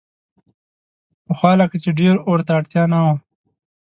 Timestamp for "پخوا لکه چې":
1.25-1.89